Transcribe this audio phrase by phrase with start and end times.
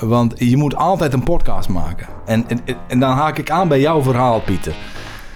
[0.00, 2.06] Want je moet altijd een podcast maken.
[2.26, 4.74] En, en, en dan haak ik aan bij jouw verhaal, Pieter.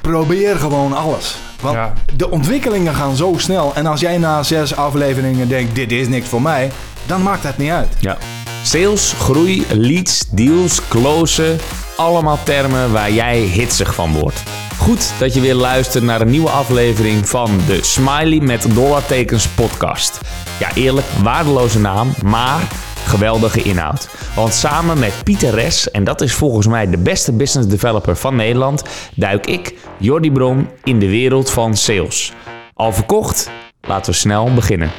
[0.01, 1.37] Probeer gewoon alles.
[1.61, 1.93] Want Ja.
[2.17, 3.75] de ontwikkelingen gaan zo snel.
[3.75, 6.71] En als jij na zes afleveringen denkt, dit is niks voor mij,
[7.07, 7.97] dan maakt het niet uit.
[8.01, 8.17] Ja.
[8.63, 11.59] Sales, groei, leads, deals, closen.
[11.97, 14.43] Allemaal termen waar jij hitsig van wordt.
[14.79, 20.21] Goed dat je weer luistert naar een nieuwe aflevering van de Smiley met dollartekens podcast.
[20.59, 22.61] Ja, eerlijk, waardeloze naam, maar
[23.07, 24.09] geweldige inhoud.
[24.35, 28.37] Want samen met Pieter Res, en dat is volgens mij de beste business developer van
[28.37, 28.85] Nederland,
[29.15, 32.33] duik ik, Jordi Bron, in de wereld van sales.
[32.75, 33.51] Al verkocht?
[33.81, 34.91] Laten we snel beginnen.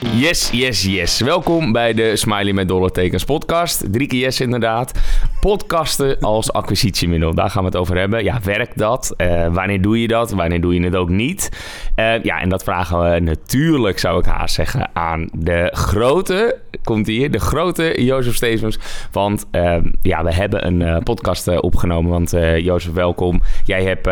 [0.00, 1.20] Yes, yes, yes.
[1.20, 3.92] Welkom bij de Smiley met dollartekens podcast.
[3.92, 4.98] Drie keer yes inderdaad.
[5.40, 8.24] Podcasten als acquisitiemiddel, daar gaan we het over hebben.
[8.24, 9.14] Ja, werkt dat?
[9.16, 10.30] Eh, wanneer doe je dat?
[10.30, 11.48] Wanneer doe je het ook niet?
[11.94, 17.06] Eh, ja, en dat vragen we natuurlijk, zou ik haast zeggen, aan de grote, komt
[17.06, 18.78] hier, de grote Jozef Stevens.
[19.12, 22.10] Want eh, ja, we hebben een eh, podcast eh, opgenomen.
[22.10, 23.42] Want eh Jozef, welkom.
[23.64, 24.06] Jij hebt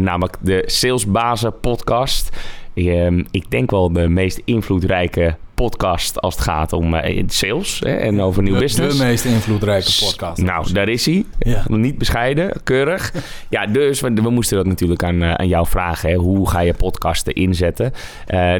[0.00, 2.36] namelijk de Salesbazen podcast.
[2.74, 8.20] Ehm, ik denk wel de meest invloedrijke podcast als het gaat om sales hè, en
[8.20, 8.98] over nieuw business.
[8.98, 10.42] de meest invloedrijke podcast.
[10.42, 11.24] Nou, daar is hij.
[11.38, 11.64] Ja.
[11.66, 13.12] Niet bescheiden, keurig.
[13.50, 16.10] ja, dus we, we moesten dat natuurlijk aan, aan jou vragen.
[16.10, 16.16] Hè.
[16.16, 17.92] Hoe ga je podcasten inzetten?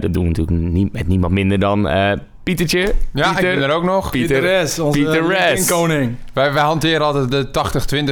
[0.00, 1.88] Dat doen we natuurlijk niet, met niemand minder dan
[2.42, 2.94] Pietertje.
[3.12, 3.52] Ja, Pieter.
[3.52, 4.10] ik ben er ook nog.
[4.10, 4.40] Pieter.
[4.40, 5.66] Res, onze Pieter Res.
[5.66, 6.14] koning.
[6.32, 7.48] Wij, wij hanteren altijd de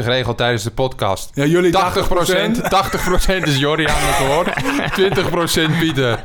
[0.03, 1.31] 80-20 regel tijdens de podcast.
[1.35, 4.49] Ja, jullie 80%, 80% is Jordi aan het woord,
[5.75, 6.21] 20% Pieter.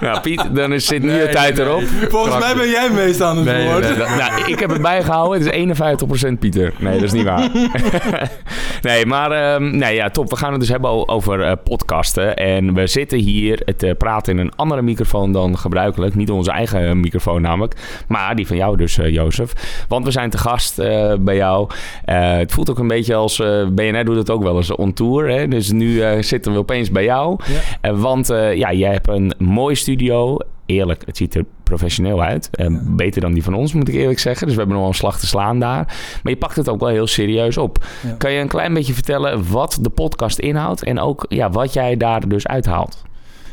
[0.00, 1.74] Nou, Piet, dan is, zit nu Nee, de tijd nee, nee.
[1.74, 2.10] erop.
[2.10, 3.80] Volgens mij ben jij meest aan het Nee, woord.
[3.82, 5.38] nee, Dat- nou, ik heb het bijgehouden.
[5.42, 5.60] Het is
[6.32, 6.72] 51% Pieter.
[6.78, 7.48] Nee, dat is niet waar.
[8.82, 10.30] nee, maar ehm, nee, ja, top.
[10.30, 12.36] We gaan het dus hebben over eh, podcasten.
[12.36, 16.14] En we zitten hier te praten in een andere microfoon dan gebruikelijk.
[16.14, 17.74] Niet onze eigen microfoon namelijk.
[18.08, 19.52] Maar die van jou dus, eh, Jozef.
[19.88, 21.68] Want we zijn te gast eh, bij jou.
[22.04, 23.40] Eh, het voelt ook een beetje als...
[23.40, 25.28] eh, BNR doet het ook wel eens on tour.
[25.30, 25.48] Hè?
[25.48, 27.38] Dus nu zitten we opeens bij jou.
[27.82, 27.94] Ja.
[27.94, 30.36] Want ja, jij hebt een mooie studio.
[30.66, 32.50] Eerlijk, het ziet er professioneel uit.
[32.82, 34.46] Beter dan die van ons, moet ik eerlijk zeggen.
[34.46, 35.84] Dus we hebben nog wel een slag te slaan daar.
[36.22, 37.84] Maar je pakt het ook wel heel serieus op.
[38.02, 38.14] Ja.
[38.18, 40.82] Kan je een klein beetje vertellen wat de podcast inhoudt...
[40.82, 43.02] en ook ja, wat jij daar dus uithaalt?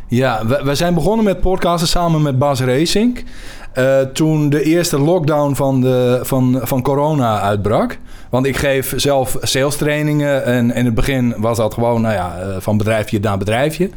[0.07, 3.25] Ja, we, zijn begonnen met podcasten samen met Bas Racing.
[3.73, 7.99] Eh, toen de eerste lockdown van, de, van, van corona uitbrak.
[8.29, 10.45] Want ik geef zelf sales trainingen.
[10.45, 13.89] En in het begin was dat gewoon nou ja, eh, van bedrijfje naar bedrijfje.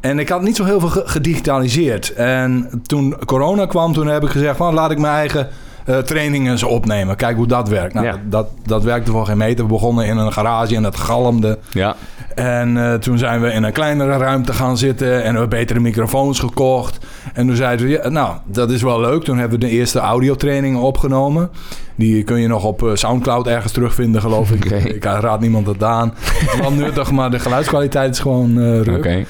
[0.00, 2.12] En ik had niet zo heel veel ge- gedigitaliseerd.
[2.12, 4.56] En toen corona kwam, toen heb ik gezegd...
[4.56, 5.48] Van, laat ik mijn eigen
[5.88, 7.16] eh, trainingen eens opnemen.
[7.16, 7.94] Kijk hoe dat werkt.
[7.94, 8.20] Nou, Ja.
[8.28, 9.64] dat, dat werkte voor geen meter.
[9.64, 11.58] We begonnen in een garage en dat galmde.
[11.70, 11.96] Ja,
[12.34, 16.38] En eh, toen zijn we in een kleinere ruimte gaan zitten en we betere microfoons
[16.40, 16.98] gekocht.
[17.34, 19.24] En toen zeiden we, ja, nou, dat is wel leuk.
[19.24, 21.50] Toen hebben we de eerste audiotrainingen opgenomen.
[21.94, 24.64] Die kun je nog op eh, Soundcloud ergens terugvinden, geloof ik.
[24.98, 26.14] Ik raad niemand het aan.
[26.20, 29.26] Het is wel nuttig, maar de geluidskwaliteit is gewoon eh ruk.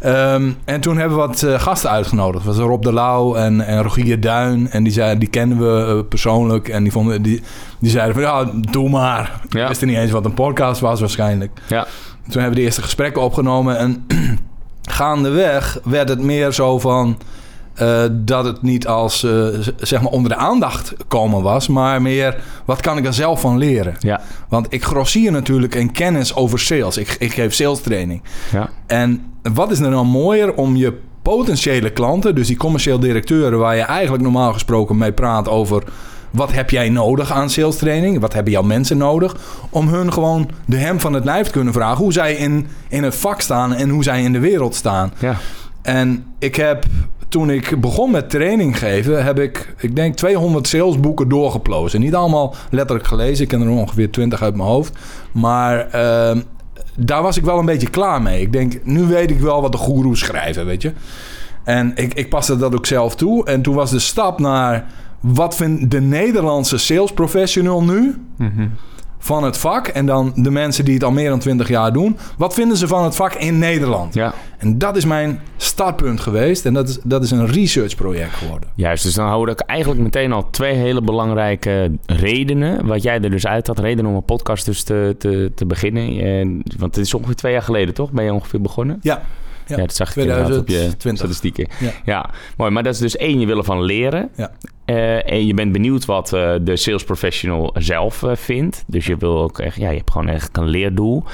[0.00, 2.44] Ehm, en toen hebben we wat eh, gasten uitgenodigd.
[2.44, 4.70] Dat was Rob de Lauw en, en Rogier Duin.
[4.70, 6.68] En die, zei, die kennen we eh, persoonlijk.
[6.68, 7.42] En die, vonden, die,
[7.78, 9.40] die zeiden van, ja, doe maar.
[9.48, 9.62] Ja.
[9.62, 11.60] Ik wist niet eens wat een podcast was waarschijnlijk.
[11.68, 11.82] Ja,
[12.22, 13.78] Toen hebben we de eerste gesprekken opgenomen.
[13.78, 14.06] En
[14.90, 17.18] gaandeweg werd het meer zo van...
[17.78, 19.46] eh, dat het niet als eh,
[19.76, 23.58] zeg maar onder de aandacht komen was, maar meer wat kan ik er zelf van
[23.58, 23.94] leren?
[23.98, 26.96] ja, Want ik grossier natuurlijk in kennis over sales.
[26.96, 28.22] Ik, ik geef sales training.
[28.52, 28.68] ja.
[28.86, 33.76] En wat is er nou mooier om je potentiële klanten, dus die commercieel directeuren waar
[33.76, 35.82] je eigenlijk normaal gesproken mee praat over
[36.30, 39.36] wat heb jij nodig aan sales training, wat hebben jouw mensen nodig,
[39.70, 43.02] om hun gewoon de hem van het lijf te kunnen vragen hoe zij in, in
[43.02, 45.12] het vak staan en hoe zij in de wereld staan.
[45.18, 45.36] ja.
[45.82, 46.84] En ik heb,
[47.28, 52.00] toen ik begon met training geven, heb ik, ik denk 200 salesboeken doorgeplozen.
[52.00, 54.98] Niet allemaal letterlijk gelezen, ik ken er ongeveer 20 uit mijn hoofd.
[55.32, 56.40] Maar ehm,
[56.96, 58.40] daar was ik wel een beetje klaar mee.
[58.40, 60.92] Ik denk, nu weet ik wel wat de goeroes schrijven, weet je.
[61.64, 63.46] En ik, ik paste dat ook zelf toe.
[63.46, 64.86] En toen was de stap naar,
[65.20, 68.14] wat vindt de Nederlandse sales professional nu?
[69.18, 72.16] Van het vak en dan de mensen die het al meer dan 20 jaar doen.
[72.36, 74.14] Wat vinden ze van het vak in Nederland?
[74.14, 74.34] ja.
[74.58, 76.64] En dat is mijn startpunt geweest.
[76.66, 78.68] En dat is, dat is een researchproject geworden.
[78.74, 82.86] Juist, dus dan houden ik eigenlijk meteen al twee hele belangrijke redenen.
[82.86, 83.78] Wat jij er dus uit had.
[83.78, 86.20] Reden om een podcast dus te, te, te beginnen.
[86.20, 88.10] En, want het is ongeveer twee jaar geleden, toch?
[88.10, 88.98] Ben je ongeveer begonnen?
[89.02, 89.22] Ja.
[89.66, 91.16] Ja, dat zag ik inderdaad op je 2020.
[91.16, 91.68] statistieken.
[91.80, 91.90] Ja.
[92.04, 92.30] Ja.
[92.56, 92.70] mooi.
[92.70, 94.28] Maar dat is dus één, je wil ervan leren.
[94.36, 94.50] Ja.
[94.88, 98.84] Eh, en je bent benieuwd wat eh, de sales professional zelf eh, vindt.
[98.86, 101.24] Dus je wil ook echt, ja, je hebt gewoon echt een leerdoel.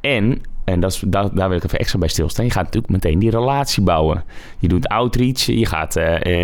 [0.00, 2.44] En en dat is, daar, daar wil ik even extra bij stilstaan.
[2.44, 4.24] Je gaat natuurlijk meteen die relatie bouwen.
[4.58, 5.44] Je doet outreach.
[5.44, 5.96] Je gaat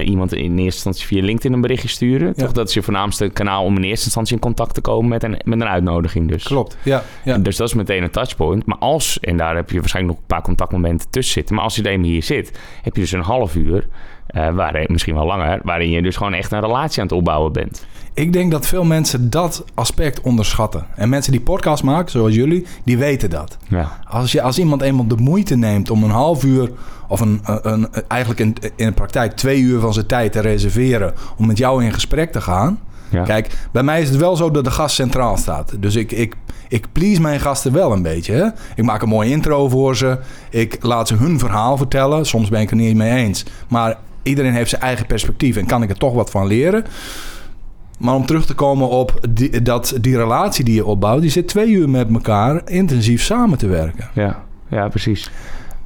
[0.05, 2.27] iemand in eerste instantie via LinkedIn een berichtje sturen.
[2.27, 2.45] Ja.
[2.45, 2.53] Toch?
[2.53, 5.41] Dat is je voornaamste kanaal om in eerste instantie in contact te komen met een,
[5.45, 6.29] met een uitnodiging.
[6.29, 6.43] Dus.
[6.43, 7.03] Klopt, ja.
[7.25, 7.39] ja.
[7.39, 8.67] Dus dat is meteen een touchpoint.
[8.67, 11.55] Maar als, en daar heb je waarschijnlijk nog een paar contactmomenten tussen zitten.
[11.55, 13.87] Maar als je er eenmaal hier zit, heb je dus een half uur,
[14.27, 17.53] eh waarin, misschien wel langer, waarin je dus gewoon echt een relatie aan het opbouwen
[17.53, 17.87] bent.
[18.15, 20.87] Ik denk dat veel mensen dat aspect onderschatten.
[20.97, 23.57] En mensen die podcast maken, zoals jullie, die weten dat.
[23.69, 23.99] Ja.
[24.05, 26.71] Als, je, als iemand eenmaal de moeite neemt om een half uur...
[27.09, 31.15] of een, een, eigenlijk in, in de praktijk twee uur van zijn tijd te reserveren...
[31.37, 32.79] om met jou in gesprek te gaan...
[33.09, 33.23] Ja.
[33.23, 35.83] Kijk, bij mij is het wel zo dat de gast centraal staat.
[35.83, 36.37] Dus ik, ik,
[36.69, 38.33] ik please mijn gasten wel een beetje.
[38.33, 38.47] Hè?
[38.77, 40.19] Ik maak een mooie intro voor ze.
[40.51, 42.27] Ik laat ze hun verhaal vertellen.
[42.27, 43.45] Soms ben ik het niet mee eens.
[43.69, 46.85] Maar iedereen heeft zijn eigen perspectief en kan ik er toch wat van leren.
[47.99, 51.21] Maar om terug te komen op die, dat, die relatie die je opbouwt...
[51.21, 54.09] die zit twee uur met elkaar intensief samen te werken.
[54.15, 54.43] Ja.
[54.69, 55.31] ja, precies.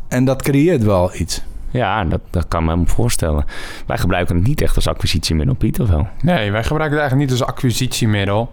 [0.08, 1.42] En dat creëert wel iets.
[1.70, 3.44] Ja, dat, dat kan me me voorstellen.
[3.86, 6.06] Wij gebruiken het niet echt als acquisitiemiddel, Piet, of wel?
[6.22, 8.50] Nee, wij gebruiken het eigenlijk niet als acquisitiemiddel.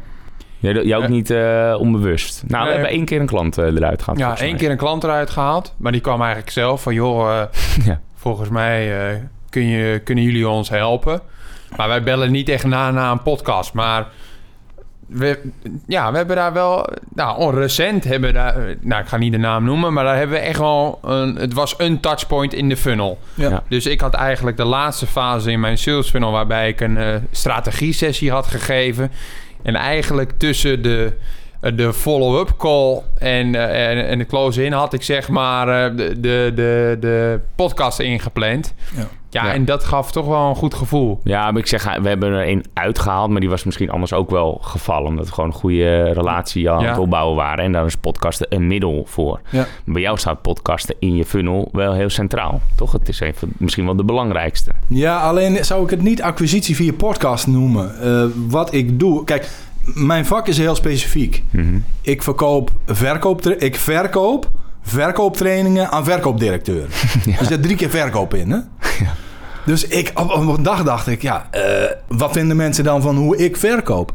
[0.58, 1.10] Jij, jij ook Eh.
[1.10, 2.44] niet eh, onbewust?
[2.48, 4.20] Nou, we hebben één keer een klant eh, eruit gehad.
[4.20, 5.74] Ja, één keer een klant eruit gehaald.
[5.78, 6.94] Maar die kwam eigenlijk zelf van...
[6.94, 7.42] joh,
[7.86, 8.00] Ja.
[8.16, 9.18] volgens mij eh,
[9.56, 11.22] kun je, kunnen jullie ons helpen.
[11.76, 13.74] Maar wij bellen niet echt na, na een podcast.
[13.74, 14.08] Maar
[15.08, 15.40] we,
[15.88, 16.90] ja, we hebben daar wel...
[17.14, 18.56] Nou, on- recent hebben we daar...
[18.82, 19.94] Nou, ik ga niet de naam noemen...
[19.94, 21.00] maar daar hebben we echt wel...
[21.04, 23.20] Een, het was een touchpoint in de funnel.
[23.34, 23.50] Ja.
[23.50, 23.64] Ja.
[23.70, 26.32] Dus ik had eigenlijk de laatste fase in mijn sales funnel...
[26.32, 29.12] waarbij ik een eh strategie-sessie had gegeven.
[29.64, 31.14] En eigenlijk tussen de,
[31.62, 34.72] eh, de follow-up call en, eh, en, en de close-in...
[34.72, 38.74] had ik zeg maar eh, de, de, de, de podcast ingepland.
[38.96, 39.08] Ja.
[39.36, 39.54] Ja, Ja.
[39.54, 41.20] en dat gaf toch wel een goed gevoel.
[41.24, 44.30] Ja, maar ik zeg, we hebben er één uitgehaald, maar die was misschien anders ook
[44.30, 45.08] wel gevallen.
[45.08, 46.90] Omdat we gewoon een goede relatie aan Ja.
[46.90, 47.64] het opbouwen waren.
[47.66, 49.40] En daar is podcasten een middel voor.
[49.50, 49.66] Ja.
[49.86, 52.62] Bij jou staat podcasten in je funnel wel heel centraal.
[52.76, 52.92] Toch?
[52.92, 54.72] Het is even, misschien wel de belangrijkste.
[54.88, 58.02] Ja, alleen zou ik het niet acquisitie via podcast noemen.
[58.02, 59.24] Eh, wat ik doe...
[59.24, 59.50] Kijk,
[59.94, 61.44] mijn vak is heel specifiek.
[61.50, 61.78] Mhm.
[62.02, 64.50] Ik verkoop verkoop, ik verkoop
[64.82, 66.90] verkooptrainingen aan verkoopdirecteuren.
[67.40, 68.58] Er zit drie keer verkoop in, hè?
[69.66, 71.62] Dus ik, op, op een dag dacht ik, ja, eh,
[72.08, 74.12] wat vinden mensen dan van hoe ik verkoop?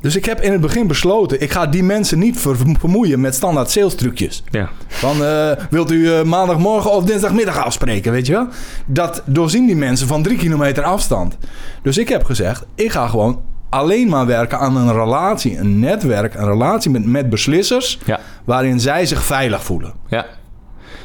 [0.00, 3.34] Dus ik heb in het begin besloten, ik ga die mensen niet ver- vermoeien met
[3.34, 4.42] standaard sales trucjes.
[4.50, 4.68] Ja.
[4.88, 8.46] Van, eh, wilt u eh, maandagmorgen of dinsdagmiddag afspreken, weet je wel?
[8.86, 11.36] Dat doorzien die mensen van drie kilometer afstand.
[11.82, 16.34] Dus ik heb gezegd, ik ga gewoon alleen maar werken aan een relatie, een netwerk,
[16.34, 17.98] een relatie met, met beslissers...
[18.04, 18.20] Ja.
[18.44, 19.92] waarin zij zich veilig voelen.
[20.08, 20.26] Ja.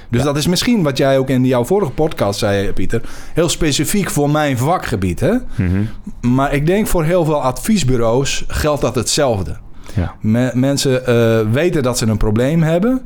[0.09, 3.01] Dus dat is misschien wat jij ook in jouw vorige podcast zei, Pieter...
[3.33, 5.33] heel specifiek voor mijn vakgebied, hè?
[5.55, 5.83] Mhm.
[6.21, 9.57] Maar ik denk voor heel veel adviesbureaus geldt dat hetzelfde.
[9.93, 10.15] Ja.
[10.21, 13.01] Me- mensen eh, weten dat ze een probleem hebben.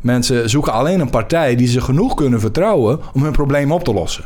[0.00, 3.92] Mensen zoeken alleen een partij die ze genoeg kunnen vertrouwen om hun probleem op te
[3.92, 4.24] lossen.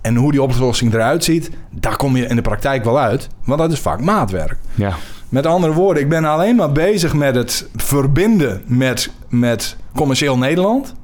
[0.00, 3.28] En hoe die oplossing eruit ziet, daar kom je in de praktijk wel uit.
[3.44, 4.56] Want dat is vaak maatwerk.
[4.74, 4.94] Ja.
[5.28, 10.94] Met andere woorden, ik ben alleen maar bezig met het verbinden met, met commercieel Nederland.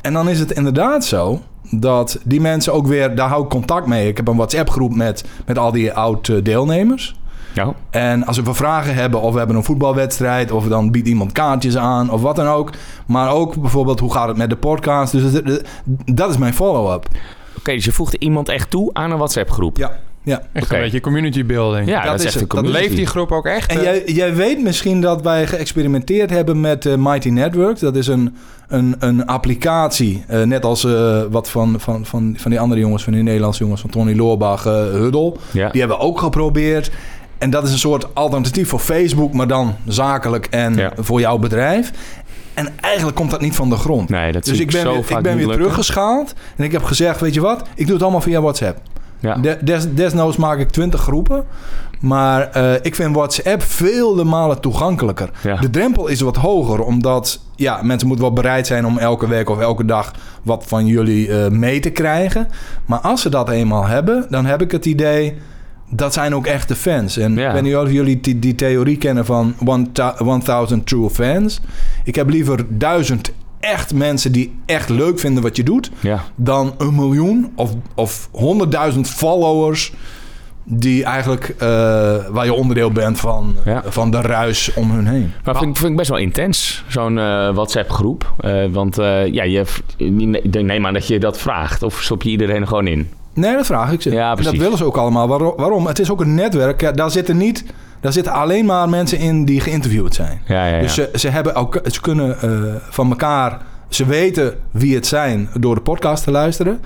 [0.00, 1.40] En dan is het inderdaad zo
[1.70, 4.08] dat die mensen ook weer, daar hou ik contact mee.
[4.08, 7.16] Ik heb een WhatsApp groep met, met al die oud-deelnemers.
[7.54, 7.74] Ja.
[7.90, 10.50] En als we vragen hebben of we hebben een voetbalwedstrijd...
[10.50, 12.70] of dan biedt iemand kaartjes aan of wat dan ook.
[13.06, 15.12] Maar ook bijvoorbeeld hoe gaat het met de podcast.
[15.12, 15.42] Dus
[16.04, 17.08] dat is mijn follow-up.
[17.58, 19.76] Oké, dus je voegt iemand echt toe aan een WhatsApp-groep.
[19.76, 19.98] Ja,
[20.28, 20.42] ja.
[20.52, 20.74] Echt Oké.
[20.74, 21.88] een beetje community building.
[21.88, 22.42] Ja, dat dat, is is echt het.
[22.42, 22.82] een community.
[22.82, 23.70] Leeft die groep ook echt?
[23.70, 27.80] En jij, jij weet misschien dat wij geëxperimenteerd hebben met eh, Mighty Networks.
[27.80, 28.36] Dat is een,
[28.68, 33.04] een, een applicatie, eh, net als eh, wat van, van, van, van die andere jongens,
[33.04, 35.38] van die Nederlandse jongens, van Tony Loorbach, eh, Huddel.
[35.50, 35.68] Ja.
[35.70, 36.90] Die hebben we ook geprobeerd.
[37.38, 40.92] En dat is een soort alternatief voor Facebook, maar dan zakelijk en Ja.
[40.98, 41.92] voor jouw bedrijf.
[42.54, 44.08] En eigenlijk komt dat niet van de grond.
[44.08, 46.34] Nee, dat dus zie ik ben, zo weer, vaak ik ben niet weer teruggeschaald.
[46.56, 47.62] En ik heb gezegd, weet je wat?
[47.74, 48.78] Ik doe het allemaal via WhatsApp.
[49.20, 49.34] Ja.
[49.34, 51.44] De- des, desnoods maak ik 20 groepen.
[52.00, 55.30] Maar eh, ik vind WhatsApp vele malen toegankelijker.
[55.42, 55.56] Ja.
[55.56, 59.48] De drempel is wat hoger, omdat ja, mensen moeten wel bereid zijn om elke week
[59.50, 62.48] of elke dag wat van jullie eh, mee te krijgen.
[62.86, 65.36] Maar als ze dat eenmaal hebben, dan heb ik het idee.
[65.90, 67.16] Dat zijn ook echte fans.
[67.16, 67.46] En Ja.
[67.46, 69.54] ik weet niet of jullie die, die theorie kennen van
[70.44, 71.60] 1000 true fans.
[72.04, 76.24] Ik heb liever duizend echt mensen die echt leuk vinden wat je doet Ja.
[76.34, 79.92] dan een miljoen of, of honderdduizend followers
[80.70, 81.68] die eigenlijk eh,
[82.30, 83.82] waar je onderdeel bent van, Ja.
[83.86, 85.32] van de ruis om hun heen.
[85.44, 88.32] Maar vind, ik- vind ik best wel intens, zo'n eh, WhatsApp-groep.
[88.40, 88.96] Eh, want
[89.30, 89.64] ja, je,
[90.50, 91.82] neem aan dat je dat vraagt.
[91.82, 93.10] Of stop je iedereen er gewoon in?
[93.34, 94.10] Nee, dat vraag ik ze.
[94.10, 94.60] Ja, En dat precies.
[94.62, 95.28] willen ze ook allemaal.
[95.28, 95.52] Waarom?
[95.56, 95.86] waarom?
[95.86, 96.96] Het is ook een netwerk.
[96.96, 97.64] Daar zitten niet,
[98.00, 100.40] daar zitten alleen maar mensen in die geïnterviewd zijn.
[100.46, 100.82] Ja, ja, ja.
[100.82, 105.48] Dus ze, ze, hebben ook, ze kunnen eh, van elkaar Ze weten wie het zijn
[105.60, 106.80] door de podcast te luisteren.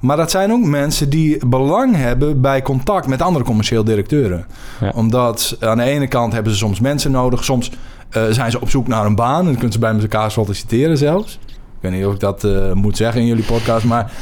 [0.00, 4.46] Maar dat zijn ook mensen die belang hebben bij contact met andere commercieel directeuren.
[4.80, 4.92] Ja.
[4.94, 7.44] Omdat aan de ene kant hebben ze soms mensen nodig.
[7.44, 7.70] Soms
[8.10, 9.38] eh, zijn ze op zoek naar een baan.
[9.38, 11.38] En dan kunnen ze bij elkaar solliciteren zelfs.
[11.46, 13.84] Ik weet niet of ik dat eh, moet zeggen in jullie podcast.
[13.84, 14.12] Maar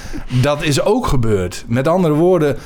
[0.43, 1.65] dat is ook gebeurd.
[1.67, 2.57] Met andere woorden,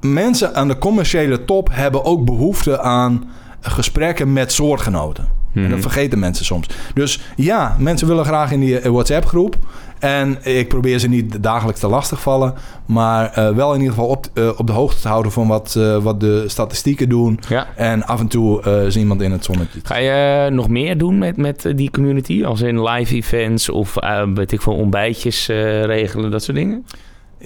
[0.00, 3.30] mensen aan de commerciële top hebben ook behoefte aan
[3.60, 5.38] gesprekken met soortgenoten.
[5.54, 5.70] En Mhm.
[5.70, 6.66] dat vergeten mensen soms.
[6.94, 9.56] Dus ja, mensen willen graag in die eh, WhatsApp-groep.
[9.98, 12.54] En ik probeer ze niet dagelijks te lastigvallen.
[12.86, 15.78] Maar eh, wel in ieder geval op, eh, op de hoogte te houden van wat,
[16.02, 17.40] wat de statistieken doen.
[17.48, 17.66] Ja.
[17.76, 19.80] En af en toe is iemand in het zonnetje.
[19.82, 22.44] Ga je nog meer doen met, met die community?
[22.44, 23.94] Als in live events of
[24.34, 25.46] weet ik veel, ontbijtjes
[25.84, 26.84] regelen, dat soort dingen?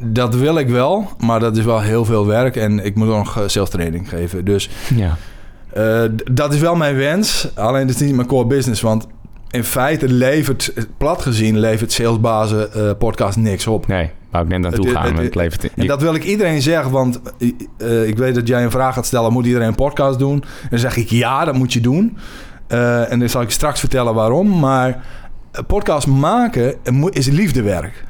[0.03, 2.57] Dat wil ik wel, maar dat is wel heel veel werk.
[2.57, 4.45] En ik moet nog eh, zelftraining geven.
[4.45, 5.17] Dus Ja.
[5.73, 7.49] Eh, dat is wel mijn wens.
[7.55, 8.81] Alleen dat is niet mijn core business.
[8.81, 9.07] Want
[9.51, 13.87] in feite levert, plat gezien, levert salesbazen eh, podcast niks op.
[13.87, 15.03] Nee, wou ik net naartoe gaan.
[15.03, 17.21] het- want het levert, En dat wil ik iedereen zeggen, want
[18.07, 20.43] ik weet dat jij een vraag gaat stellen: moet iedereen een podcast doen?
[20.63, 22.17] En dan zeg ik ja, dat moet je doen.
[23.09, 24.59] En dan zal ik je straks vertellen waarom.
[24.59, 25.05] Maar
[25.67, 26.75] podcast maken
[27.11, 28.05] is liefdewerk.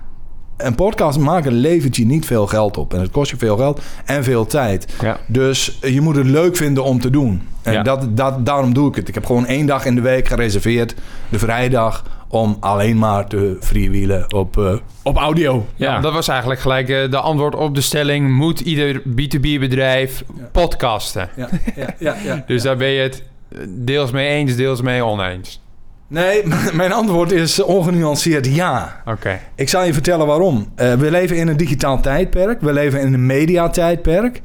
[0.56, 2.94] Een podcast maken levert je niet veel geld op.
[2.94, 4.94] En het kost je veel geld en veel tijd.
[5.02, 5.18] Ja.
[5.26, 7.42] Dus je moet het leuk vinden om te doen.
[7.62, 7.82] En Ja.
[7.82, 9.08] dat, dat, daarom doe ik het.
[9.08, 10.94] Ik heb gewoon één dag in de week gereserveerd,
[11.28, 15.66] de vrijdag, om alleen maar te freewheelen op, eh, op audio.
[15.76, 16.00] Ja.
[16.00, 18.30] Dat was eigenlijk gelijk eh, de antwoord op de stelling...
[18.30, 21.28] moet ieder B2B-bedrijf podcasten?
[21.36, 22.42] Ja, ja, ja, ja.
[22.46, 25.62] Dus daar ben je het eh, deels mee eens, deels mee oneens.
[26.08, 26.42] Nee,
[26.72, 29.02] mijn antwoord is ongenuanceerd ja.
[29.06, 29.40] Oké.
[29.54, 30.66] Ik zal je vertellen waarom.
[30.74, 32.60] Eh, we leven in een digitaal tijdperk.
[32.60, 34.40] We leven in een mediatijdperk.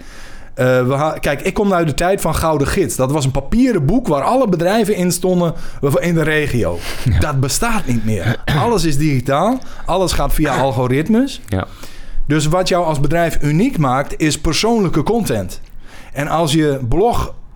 [0.53, 2.95] Eh we ha- Kijk, ik kom uit de tijd van Gouden Gids.
[2.95, 5.53] Dat was een papieren boek waar alle bedrijven in stonden
[5.99, 6.77] in de regio.
[7.19, 8.35] Dat bestaat niet meer.
[8.63, 9.57] Alles is digitaal.
[9.85, 11.41] Alles gaat via algoritmes.
[11.47, 11.65] Ja.
[12.27, 15.61] Dus wat jou als bedrijf uniek maakt, is persoonlijke content.
[16.13, 16.79] En als je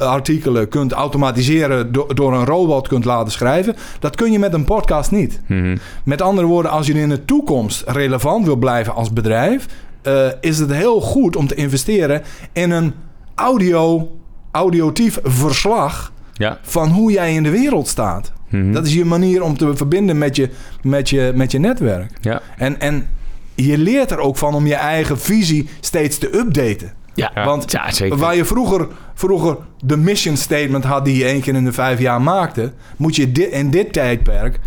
[0.04, 4.64] blogartikelen kunt automatiseren do- door een robot kunt laten schrijven, dat kun je met een
[4.66, 5.40] podcast niet.
[5.48, 5.78] Mhm.
[6.06, 9.66] Met andere woorden, als je in de toekomst relevant wil blijven als bedrijf,
[10.02, 12.22] eh, is het heel goed om te investeren
[12.54, 12.94] in een
[13.36, 14.12] audio,
[14.52, 16.58] audiotief verslag Ja.
[16.62, 18.32] van hoe jij in de wereld staat.
[18.50, 18.72] Mhm.
[18.72, 20.50] Dat is je manier om te verbinden met je,
[20.82, 22.12] met je, met je netwerk.
[22.22, 22.42] Ja.
[22.58, 23.08] En, en
[23.56, 26.94] je leert er ook van om je eigen visie steeds te updaten.
[27.16, 27.32] Ja.
[27.46, 28.18] Want ja, zeker.
[28.18, 32.00] waar je vroeger, vroeger de mission statement had die je één keer in de vijf
[32.00, 34.60] jaar maakte, moet je di- in dit tijdperk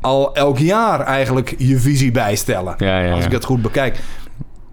[0.00, 2.74] al elk jaar eigenlijk je visie bijstellen.
[2.78, 3.98] Ja, ja, Als ik het goed bekijk.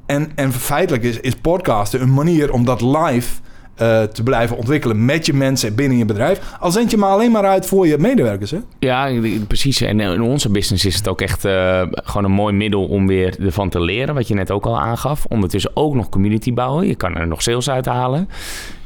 [0.05, 3.29] En, en feitelijk is, is podcasten een manier om dat live
[3.77, 6.55] eh, te blijven ontwikkelen met je mensen binnen je bedrijf.
[6.59, 8.51] Al zend je maar alleen maar uit voor je medewerkers.
[8.51, 8.57] Hè?
[8.79, 9.11] Ja,
[9.47, 9.81] precies.
[9.81, 13.35] En in onze business is het ook echt eh, gewoon een mooi middel om weer
[13.39, 14.15] ervan te leren.
[14.15, 15.25] Wat je net ook al aangaf.
[15.25, 16.87] Ondertussen ook nog community bouwen.
[16.87, 18.29] Je kan er nog sales uithalen.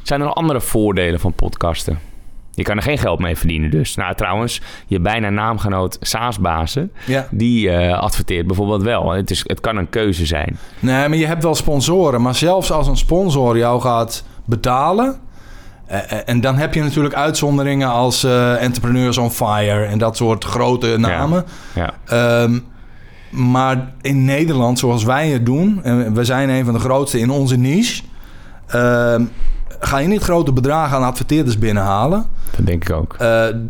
[0.02, 1.98] Zijn er nog andere voordelen van podcasten?
[2.54, 3.94] Je kan er geen geld mee verdienen dus.
[3.94, 6.92] Nou, trouwens, je bijna naamgenoot Saasbazen...
[7.06, 7.28] Ja.
[7.30, 9.10] die eh, adverteert bijvoorbeeld wel.
[9.10, 10.58] Het, is, het kan een keuze zijn.
[10.78, 12.22] Nee, maar je hebt wel sponsoren.
[12.22, 15.16] Maar zelfs als een sponsor jou gaat betalen.
[15.86, 20.16] eh, eh, en dan heb je natuurlijk uitzonderingen als eh, Entrepreneurs on Fire en dat
[20.16, 21.44] soort grote namen.
[21.74, 21.94] Ja.
[22.06, 22.58] Ehm,
[23.30, 27.30] maar in Nederland, zoals wij het doen, en we zijn een van de grootste in
[27.30, 28.02] onze niche,
[28.66, 29.24] ehm,
[29.80, 32.26] ga je niet grote bedragen aan adverteerders binnenhalen.
[32.56, 33.16] Dat denk ik ook.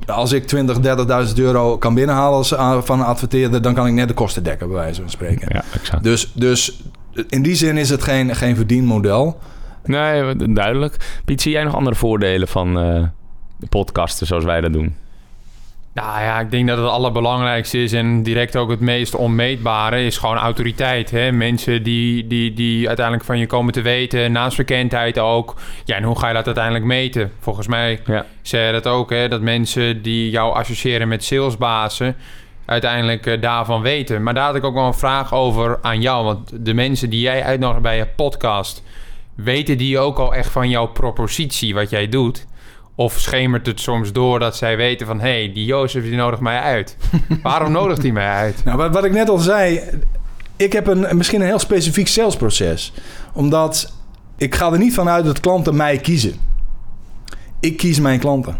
[0.07, 4.09] Als ik 20, 30.000 euro kan binnenhalen als, van een adverteerder, dan kan ik net
[4.09, 5.49] de kosten dekken, bij wijze van spreken.
[5.52, 6.02] Ja, exact.
[6.02, 6.83] Dus, dus
[7.29, 9.38] in die zin is het geen, geen verdienmodel.
[9.84, 11.20] Nee, duidelijk.
[11.24, 13.02] Piet, zie jij nog andere voordelen van eh,
[13.56, 14.96] de podcasten zoals wij dat doen?
[15.94, 20.16] Nou ja, ik denk dat het allerbelangrijkste is en direct ook het meest onmeetbare is
[20.18, 21.10] gewoon autoriteit.
[21.10, 21.32] Hè?
[21.32, 25.54] Mensen die, die, die uiteindelijk van je komen te weten, naamsbekendheid ook.
[25.84, 27.32] Ja, en hoe ga je dat uiteindelijk meten?
[27.38, 28.26] Volgens mij Ja.
[28.42, 29.28] zei je dat ook, hè?
[29.28, 32.16] dat mensen die jou associëren met salesbazen
[32.64, 34.22] uiteindelijk eh, daarvan weten.
[34.22, 36.24] Maar daar had ik ook wel een vraag over aan jou.
[36.24, 38.82] Want de mensen die jij uitnodigt bij je podcast,
[39.34, 42.46] weten die ook al echt van jouw propositie, wat jij doet?
[42.94, 45.20] Of schemert het soms door dat zij weten van...
[45.20, 46.96] hé, hey, die Jozef die nodigt mij uit.
[47.42, 48.64] Waarom nodigt hij mij uit?
[48.64, 49.80] Nou, wat, wat ik net al zei,
[50.56, 52.92] ik heb een, misschien een heel specifiek salesproces.
[53.32, 53.92] Omdat
[54.36, 56.34] ik ga er niet van uit dat klanten mij kiezen.
[57.60, 58.58] Ik kies mijn klanten.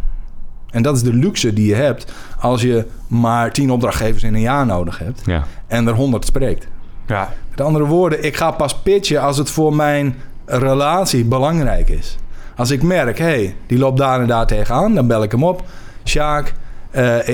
[0.71, 4.41] En dat is de luxe die je hebt als je maar 10 opdrachtgevers in een
[4.41, 5.45] jaar nodig hebt Ja.
[5.67, 6.67] en er 100 spreekt.
[7.07, 12.17] Ja, Met andere woorden, ik ga pas pitchen als het voor mijn relatie belangrijk is.
[12.57, 15.45] Als ik merk, hé, hey, die loopt daar en daar tegenaan, dan bel ik hem
[15.45, 15.63] op.
[16.05, 16.53] Sjaak,
[16.91, 17.27] Eh,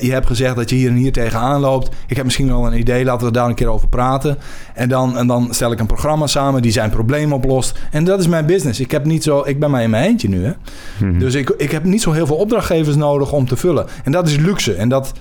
[0.00, 1.88] je hebt gezegd dat je hier en hier tegenaan loopt.
[2.06, 4.38] Ik heb misschien wel een idee, laten we daar een keer over praten.
[4.74, 7.78] En dan, en dan stel ik een programma samen die zijn probleem oplost.
[7.90, 8.80] En dat is mijn business.
[8.80, 10.44] Ik, heb niet zo, ik ben maar in mijn eentje nu.
[10.44, 10.52] Hè?
[11.06, 11.18] Mhm.
[11.18, 13.86] Dus ik, ik heb niet zo heel veel opdrachtgevers nodig om te vullen.
[14.04, 14.74] En dat is luxe.
[14.74, 15.12] En dat,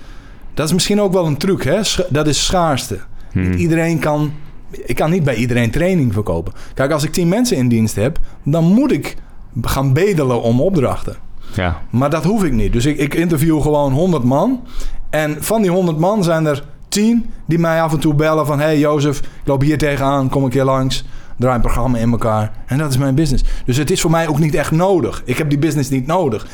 [0.54, 1.64] dat is misschien ook wel een truc.
[1.64, 1.84] Hè?
[1.84, 2.98] Sch- Dat is schaarste.
[3.34, 4.34] Niet iedereen kan...
[4.72, 6.54] Ik kan niet bij iedereen training verkopen.
[6.74, 8.20] Kijk, als ik tien mensen in dienst heb...
[8.44, 9.16] dan moet ik
[9.62, 11.16] gaan bedelen om opdrachten.
[11.54, 11.82] Ja.
[11.90, 12.74] Maar dat hoef ik niet.
[12.74, 14.64] Dus ik, ik interview gewoon 100 man.
[15.10, 18.60] En van die 100 man zijn er 10 die mij af en toe bellen van...
[18.60, 21.06] hey Jozef, ik loop hier tegenaan, kom een keer langs.
[21.38, 22.52] Draai een programma in elkaar.
[22.66, 23.44] En dat is mijn business.
[23.66, 25.22] Dus het is voor mij ook niet echt nodig.
[25.26, 26.48] Ik heb die business niet nodig.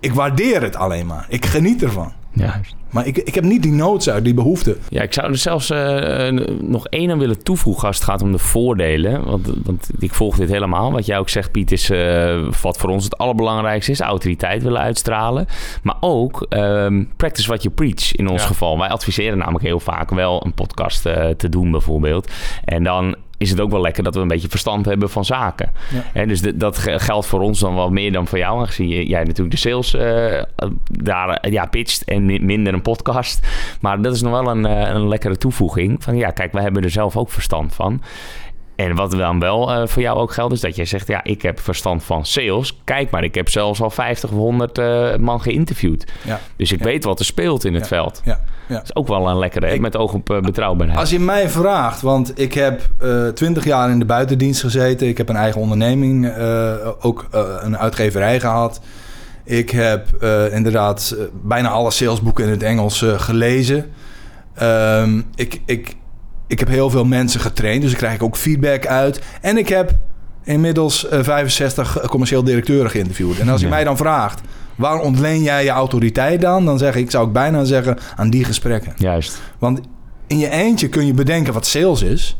[0.00, 1.26] Ik waardeer het alleen maar.
[1.28, 2.12] Ik geniet ervan.
[2.32, 2.60] Ja.
[2.90, 4.76] Maar ik, ik heb niet die noodzaak, die behoefte.
[4.88, 6.28] Ja, ik zou er zelfs eh,
[6.60, 9.24] nog één aan willen toevoegen als het gaat om de voordelen.
[9.24, 10.92] Want, want ik volg dit helemaal.
[10.92, 14.00] Wat jij ook zegt, Piet, is eh, wat voor ons het allerbelangrijkste is.
[14.00, 15.46] Autoriteit willen uitstralen.
[15.82, 18.46] Maar ook ehm, practice what you preach in ons Ja.
[18.48, 18.78] geval.
[18.78, 22.30] Wij adviseren namelijk heel vaak wel een podcast eh, te doen bijvoorbeeld.
[22.64, 25.70] En dan is het ook wel lekker dat we een beetje verstand hebben van zaken.
[26.14, 26.24] Ja.
[26.26, 28.60] Dus de- dat ge- geldt voor ons dan wel meer dan voor jou.
[28.60, 30.42] Aangezien jij natuurlijk de sales eh,
[30.90, 33.46] daar eh, ja, pitcht en mi- minder een podcast.
[33.80, 36.02] Maar dat is nog wel een, eh, een lekkere toevoeging.
[36.04, 38.02] Van ja, kijk, wij hebben er zelf ook verstand van.
[38.76, 41.60] En wat dan wel voor jou ook geldt, is dat jij zegt: Ja, ik heb
[41.60, 42.80] verstand van sales.
[42.84, 46.12] Kijk maar, ik heb zelfs al 50 of 100 eh, man geïnterviewd.
[46.26, 46.40] Ja.
[46.56, 46.84] Dus ik Ja.
[46.84, 48.20] weet wat er speelt in het veld.
[48.24, 48.40] Ja.
[48.74, 50.98] Dat is ook wel een lekkere, Ik- met oog op eh, betrouwbaarheid.
[50.98, 52.80] Als je mij vraagt, want ik heb
[53.34, 55.08] twintig jaar in de buitendienst gezeten.
[55.08, 58.80] Ik heb een eigen onderneming, eh, ook eh, een uitgeverij gehad.
[59.44, 63.84] Ik heb eh, inderdaad eh, bijna alle salesboeken in het Engels eh, gelezen.
[64.54, 65.94] Ehm, ik, ik,
[66.46, 69.20] ik heb heel veel mensen getraind, dus ik krijg ook feedback uit.
[69.40, 69.90] En ik heb
[70.44, 73.38] inmiddels eh, 65 commercieel directeuren geïnterviewd.
[73.38, 73.72] En als je Ja.
[73.72, 74.40] mij dan vraagt,
[74.80, 76.64] waar ontleen jij je autoriteit dan?
[76.64, 78.92] Dan zeg ik, zou ik bijna zeggen, aan die gesprekken.
[78.96, 79.40] Juist.
[79.58, 79.80] Want
[80.26, 82.36] in je eentje kun je bedenken wat sales is.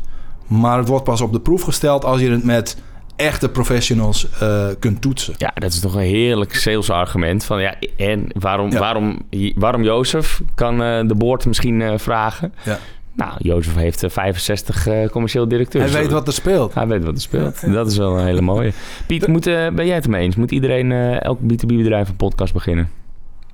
[0.47, 2.77] Maar het wordt pas op de proef gesteld als je het met
[3.15, 5.33] echte professionals eh, kunt toetsen.
[5.37, 7.43] Ja, dat is toch een heerlijk salesargument.
[7.43, 8.79] Van ja, en waarom, Ja.
[8.79, 9.19] waarom,
[9.55, 12.53] waarom Jozef kan eh, de boord misschien eh, vragen?
[12.63, 12.79] Ja.
[13.15, 15.91] Nou, Jozef heeft eh, 65 eh, commercieel directeurs.
[15.91, 16.73] Hij weet wat er speelt.
[16.73, 17.73] Hij weet wat er speelt.
[17.73, 18.71] Dat is wel een hele mooie.
[19.07, 20.35] Piet, moet, eh, ben jij het ermee eens?
[20.35, 22.89] Moet iedereen, eh, elk B2B-bedrijf een podcast beginnen?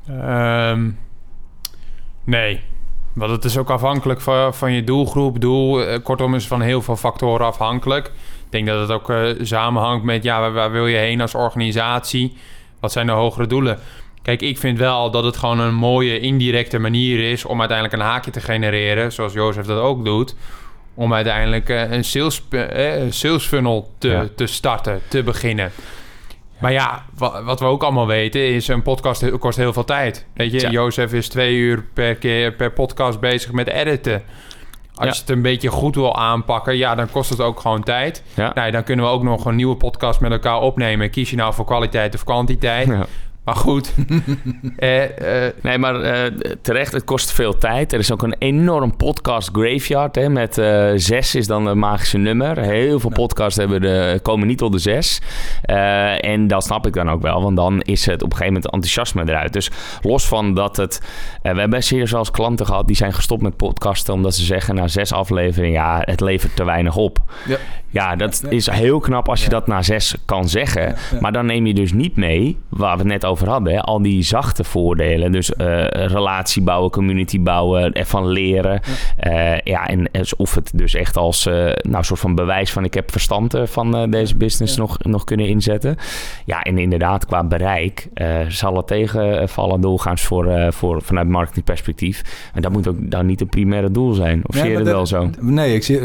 [0.08, 0.90] Ehm,
[2.24, 2.62] nee.
[3.18, 5.42] Want het is ook afhankelijk van, van je doelgroep.
[5.42, 8.06] Doel, eh, kortom, is van heel veel factoren afhankelijk.
[8.46, 11.36] Ik denk dat het ook eh, samenhangt met ja, waar, waar wil je heen als
[11.36, 12.38] organisatie?
[12.80, 13.80] Wat zijn de hogere doelen?
[14.28, 18.08] Kijk, ik vind wel dat het gewoon een mooie indirecte manier is om uiteindelijk een
[18.08, 20.36] haakje te genereren, zoals Jozef dat ook doet.
[20.94, 24.28] Om uiteindelijk eh, een sales, eh, een sales funnel te, Ja.
[24.36, 25.72] te starten, te beginnen.
[26.60, 28.68] Maar ja, wa- wat we ook allemaal weten is...
[28.68, 30.26] een podcast kost heel veel tijd.
[30.34, 30.70] Weet je, Ja.
[30.70, 34.24] Jozef is twee uur per, keer, per podcast bezig met editen.
[34.96, 35.14] Als Ja.
[35.14, 36.78] je het een beetje goed wil aanpakken...
[36.78, 38.24] ja, dan kost het ook gewoon tijd.
[38.34, 38.52] Ja.
[38.56, 41.10] Nou, dan kunnen we ook nog een nieuwe podcast met elkaar opnemen.
[41.10, 42.90] Kies je nou voor kwaliteit of kwantiteit?
[43.48, 43.94] Maar goed.
[44.78, 46.32] eh, eh, Nee, maar eh,
[46.62, 47.94] terecht, het kost veel tijd.
[47.94, 50.16] Er is ook een enorm podcast graveyard.
[50.16, 50.54] Hè, met
[50.96, 52.60] zes is dan een magische nummer.
[52.60, 55.22] Heel veel podcasts hebben de, komen niet tot de zes.
[56.20, 57.42] En dat snap ik dan ook wel.
[57.42, 59.54] Want dan is het op een gegeven moment enthousiasme eruit.
[59.54, 61.02] Dus los van dat het...
[61.42, 64.14] we hebben serieus zelfs klanten gehad die zijn gestopt met podcasten...
[64.14, 65.72] omdat ze zeggen na zes afleveringen...
[65.72, 67.20] ja, het levert te weinig op.
[67.46, 67.58] Ja.
[67.90, 68.50] Ja, dat Ja.
[68.50, 70.96] is heel knap als je dat na zes kan zeggen.
[71.20, 74.02] Maar dan neem je dus niet mee, waar we het net over hadden, hè, al
[74.02, 75.32] die zachte voordelen.
[75.32, 78.82] Dus eh, relatie bouwen, community bouwen, ervan leren.
[79.20, 82.94] Ja, ja en of het dus echt als eh, nou, soort van bewijs van ik
[82.94, 84.82] heb verstand eh, van eh, deze business Ja.
[84.82, 85.96] nog, nog kunnen inzetten.
[86.46, 92.50] Ja, en inderdaad, qua bereik eh, zal het tegenvallen doorgaans voor, eh, voor, vanuit marketingperspectief.
[92.54, 94.42] En dat moet ook dan niet het primaire doel zijn.
[94.44, 95.30] Of Nee, zie je dat- wel zo?
[95.40, 96.00] Nee, ik zie,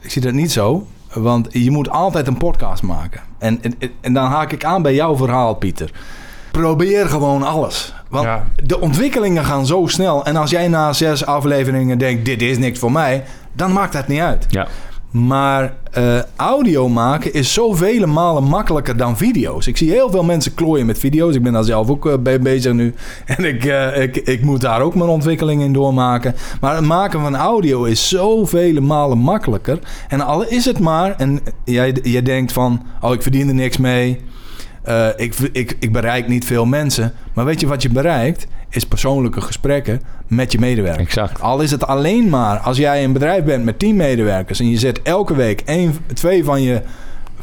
[0.00, 0.86] ik zie dat niet zo.
[1.12, 3.20] Want je moet altijd een podcast maken.
[3.38, 5.90] En, en, en dan haak ik aan bij jouw verhaal, Pieter.
[6.52, 7.94] Probeer gewoon alles.
[8.08, 8.44] Want Ja.
[8.64, 10.24] de ontwikkelingen gaan zo snel.
[10.24, 13.24] En als jij na zes afleveringen denkt, dit is niks voor mij...
[13.52, 14.46] dan maakt dat niet uit.
[14.48, 14.66] Ja.
[15.10, 19.66] Maar eh, audio maken is zoveel malen makkelijker dan video's.
[19.66, 21.34] Ik zie heel veel mensen klooien met video's.
[21.34, 22.94] Ik ben daar zelf ook eh, bij bezig nu.
[23.36, 26.34] En ik, eh, ik, ik moet daar ook mijn ontwikkeling in doormaken.
[26.60, 29.78] Maar het maken van audio is zoveel malen makkelijker.
[30.08, 31.14] En al is het maar...
[31.16, 32.82] En jij, jij denkt van...
[33.00, 34.20] Oh, ik verdien er niks mee.
[34.82, 37.12] Eh, ik, ik, ik bereik niet veel mensen.
[37.32, 38.46] Maar weet je wat je bereikt?
[38.70, 41.06] Is persoonlijke gesprekken met je medewerkers.
[41.06, 41.40] Exact.
[41.40, 44.78] Al is het alleen maar als jij een bedrijf bent met 10 medewerkers en je
[44.78, 46.82] zet elke week één, twee van je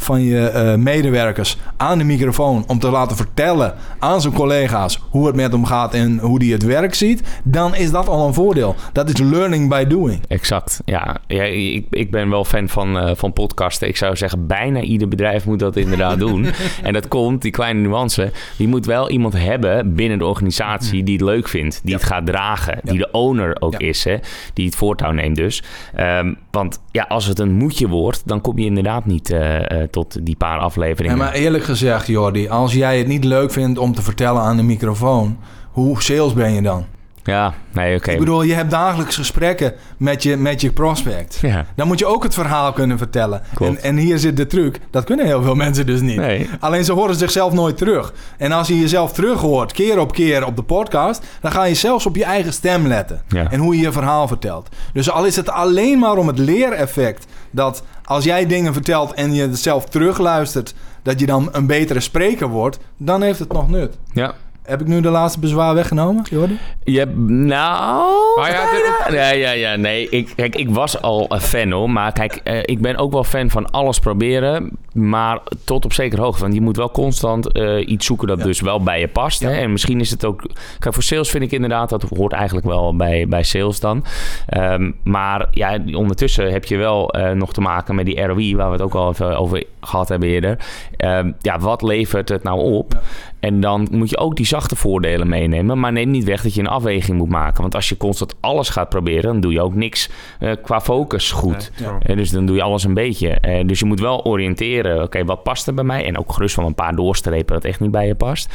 [0.01, 5.27] van je eh, medewerkers aan de microfoon om te laten vertellen aan zijn collega's hoe
[5.27, 8.33] het met hem gaat en hoe die het werk ziet, dan is dat al een
[8.33, 8.75] voordeel.
[8.93, 10.21] Dat is learning by doing.
[10.27, 10.81] Exact.
[10.85, 13.87] Ja, ja ik, ik ben wel fan van, eh, van podcasten.
[13.87, 16.45] Ik zou zeggen, bijna ieder bedrijf moet dat inderdaad doen.
[16.83, 18.31] En dat komt, die kleine nuance.
[18.57, 22.25] Je moet wel iemand hebben binnen de organisatie die het leuk vindt, die het gaat
[22.25, 23.87] dragen, die de owner ook Ja.
[23.87, 24.17] is, hè,
[24.53, 25.63] die het voortouw neemt dus.
[25.95, 30.25] Ehm, want ja, als het een moetje wordt, dan kom je inderdaad niet eh, tot
[30.25, 31.17] die paar afleveringen.
[31.17, 34.57] Ja, maar eerlijk gezegd, Jordi, als jij het niet leuk vindt om te vertellen aan
[34.57, 35.37] de microfoon,
[35.71, 36.85] hoe sales ben je dan?
[37.29, 38.11] Ja, nee, oké.
[38.11, 41.37] Ik bedoel, je hebt dagelijks gesprekken met je, met je prospect.
[41.41, 41.65] Ja.
[41.75, 43.41] Dan moet je ook het verhaal kunnen vertellen.
[43.53, 43.77] Klopt.
[43.77, 44.79] En, en hier zit de truc.
[44.91, 46.17] Dat kunnen heel veel mensen dus niet.
[46.17, 46.49] Nee.
[46.59, 48.13] Alleen ze horen zichzelf nooit terug.
[48.37, 51.25] En als je jezelf terug hoort, keer op keer op de podcast...
[51.41, 53.21] dan ga je zelfs op je eigen stem letten.
[53.27, 53.51] Ja.
[53.51, 54.69] En hoe je je verhaal vertelt.
[54.93, 57.25] Dus al is het alleen maar om het leereffect...
[57.51, 60.73] dat als jij dingen vertelt en je het zelf terugluistert...
[61.03, 62.79] dat je dan een betere spreker wordt...
[62.97, 63.97] dan heeft het nog nut.
[64.13, 64.33] Ja.
[64.69, 66.57] Heb ik nu de laatste bezwaar weggenomen, Jordi?
[66.83, 68.39] Je hebt, nou...
[68.39, 70.09] Maar ja, dit- Ja, ja, ja, nee.
[70.09, 71.89] Ik, kijk, ik was al een fan hoor.
[71.89, 74.71] Maar kijk, eh, ik ben ook wel fan van alles proberen.
[74.93, 76.41] Maar tot op zekere hoogte.
[76.41, 78.43] Want je moet wel constant eh, iets zoeken dat Ja.
[78.43, 79.39] dus wel bij je past.
[79.39, 79.51] Hè?
[79.51, 80.49] En misschien is het ook...
[80.79, 81.89] Kijk, voor sales vind ik inderdaad...
[81.89, 84.03] Dat hoort eigenlijk wel bij, bij sales dan.
[84.47, 88.55] Ehm, maar ja, ondertussen heb je wel eh, nog te maken met die ROI...
[88.55, 90.57] Waar we het ook al even over gehad hebben eerder.
[90.97, 93.01] Ehm, ja, wat levert het nou op?
[93.39, 95.79] En dan moet je ook die zachte voordelen meenemen.
[95.79, 97.61] Maar neem niet weg dat je een afweging moet maken.
[97.61, 101.31] Want als je constant alles gaat proberen, dan doe je ook niks eh, qua focus
[101.31, 101.71] goed.
[102.01, 103.29] Eh, dus dan doe je alles een beetje.
[103.29, 105.03] Eh, dus je moet wel oriënteren.
[105.03, 106.05] Oké, wat past er bij mij?
[106.05, 108.53] En ook gerust van een paar doorstrepen dat echt niet bij je past.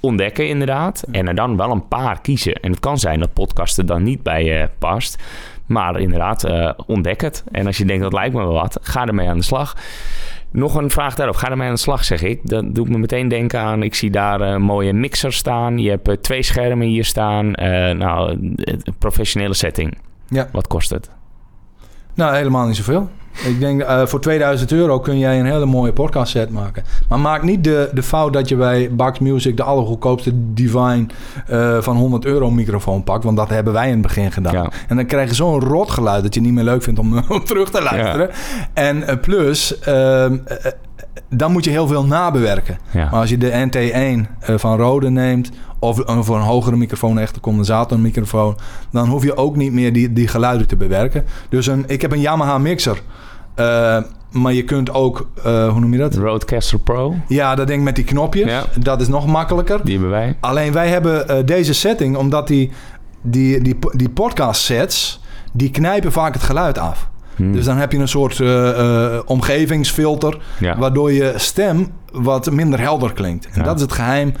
[0.00, 1.04] Ontdekken inderdaad.
[1.10, 2.54] En er dan wel een paar kiezen.
[2.54, 5.22] En het kan zijn dat podcasten dan niet bij je past.
[5.66, 6.46] Maar inderdaad,
[6.86, 7.44] ontdek het.
[7.52, 9.76] En als je denkt dat lijkt me wel wat, ga ermee aan de slag.
[10.54, 11.36] Nog een vraag daarop.
[11.36, 12.40] Ga ermee aan de slag, zeg ik.
[12.42, 13.82] Dat doet me meteen denken aan...
[13.82, 15.78] Ik zie daar een mooie mixer staan.
[15.78, 17.54] Je hebt eh, twee schermen hier staan.
[17.54, 19.98] Eh, nou, een professionele setting.
[20.28, 20.48] Ja.
[20.52, 21.10] Wat kost het?
[22.14, 23.10] Nou, helemaal niet zoveel.
[23.46, 26.84] Ik denk, eh, voor 2000 euro kun jij een hele mooie podcast set maken.
[27.08, 31.06] Maar maak niet de, de fout dat je bij Bax Music de allergoedkoopste Divine
[31.46, 33.24] eh, van 100 euro microfoon pakt.
[33.24, 34.52] Want dat hebben wij in het begin gedaan.
[34.52, 34.70] Ja.
[34.88, 37.44] En dan krijg je zo'n rot geluid dat je niet meer leuk vindt om, om
[37.44, 38.30] terug te luisteren.
[38.72, 40.72] En eh, plus, ehm, eh, eh,
[41.28, 42.78] dan moet je heel veel nabewerken.
[42.90, 43.10] Ja.
[43.10, 47.28] Maar als je de NT1 eh, van Rode neemt, of voor een hogere microfoon, een
[47.40, 48.56] condensatormicrofoon,
[48.90, 51.24] dan hoef je ook niet meer die, die geluiden te bewerken.
[51.48, 53.02] Dus een, ik heb een Yamaha mixer.
[53.54, 53.98] eh,
[54.30, 56.14] maar je kunt ook, eh, hoe noem je dat?
[56.14, 58.50] Roadcaster Pro, Ja, dat ding met die knopjes.
[58.50, 58.64] Ja.
[58.78, 59.80] Dat is nog makkelijker.
[59.84, 60.36] die hebben wij.
[60.40, 62.70] Alleen wij hebben deze setting, omdat die,
[63.22, 65.20] die, die, die podcast sets,
[65.52, 67.08] die knijpen vaak het geluid af.
[67.36, 67.52] Hm.
[67.52, 68.68] Dus dan heb je een soort eh,
[69.14, 70.78] eh, omgevingsfilter, Ja.
[70.78, 73.46] waardoor je stem wat minder helder klinkt.
[73.46, 73.62] En Ja.
[73.62, 74.34] dat is het geheim.